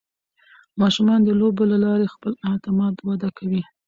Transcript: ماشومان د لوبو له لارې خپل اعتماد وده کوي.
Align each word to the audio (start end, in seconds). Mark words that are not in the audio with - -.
ماشومان 0.81 1.19
د 1.23 1.29
لوبو 1.39 1.63
له 1.71 1.77
لارې 1.85 2.11
خپل 2.15 2.33
اعتماد 2.49 2.95
وده 3.07 3.29
کوي. 3.37 3.61